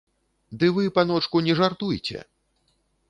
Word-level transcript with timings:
Ды 0.61 0.69
вы, 0.77 0.85
паночку, 0.95 1.41
не 1.49 1.53
жартуйце! 1.59 2.23